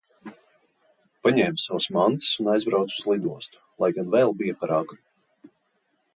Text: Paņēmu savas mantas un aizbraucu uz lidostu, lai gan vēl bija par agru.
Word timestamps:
Paņēmu 1.27 1.61
savas 1.63 1.87
mantas 1.97 2.31
un 2.45 2.49
aizbraucu 2.55 2.99
uz 3.03 3.07
lidostu, 3.11 3.63
lai 3.85 3.93
gan 4.01 4.11
vēl 4.17 4.35
bija 4.43 4.59
par 4.65 4.75
agru. 4.81 5.01